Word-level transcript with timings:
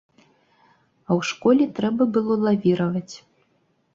А 1.07 1.11
ў 1.19 1.27
школе 1.31 1.67
трэба 1.79 2.03
было 2.15 2.33
лавіраваць. 2.47 3.15